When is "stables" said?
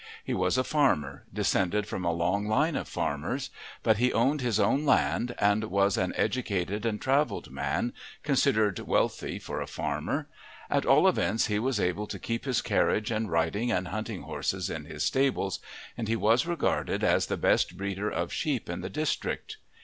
15.03-15.59